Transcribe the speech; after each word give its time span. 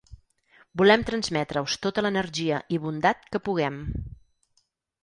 Volem 0.81 1.03
transmetre-us 1.09 1.75
tota 1.85 2.05
l’energia 2.07 2.63
i 2.77 2.81
bondat 2.87 3.31
que 3.37 3.45
puguem. 3.51 3.81